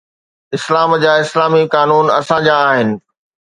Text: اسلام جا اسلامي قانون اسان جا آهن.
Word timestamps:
اسلام 0.57 0.91
جا 1.03 1.11
اسلامي 1.25 1.61
قانون 1.75 2.09
اسان 2.19 2.43
جا 2.49 2.57
آهن. 2.71 2.91